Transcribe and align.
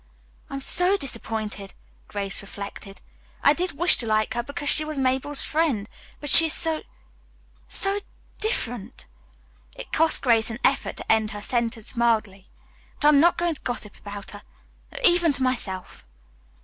"I 0.49 0.55
am 0.55 0.61
so 0.61 0.97
disappointed," 0.97 1.75
Grace 2.07 2.41
reflected. 2.41 3.01
"I 3.43 3.53
did 3.53 3.73
wish 3.77 3.97
to 3.97 4.07
like 4.07 4.33
her 4.33 4.41
because 4.41 4.67
she 4.67 4.83
was 4.83 4.97
Mabel's 4.97 5.43
friend, 5.43 5.87
but 6.19 6.31
she 6.31 6.47
is 6.47 6.53
so 6.53 6.81
so 7.67 7.99
different." 8.39 9.05
It 9.75 9.93
cost 9.93 10.23
Grace 10.23 10.49
an 10.49 10.57
effort 10.63 10.97
to 10.97 11.11
end 11.11 11.29
her 11.29 11.41
sentence 11.43 11.95
mildly. 11.95 12.49
"But 12.99 13.09
I'm 13.09 13.19
not 13.19 13.37
going 13.37 13.53
to 13.53 13.61
gossip 13.61 13.95
about 13.95 14.31
her, 14.31 14.41
even 15.03 15.33
to 15.33 15.43
myself." 15.43 16.03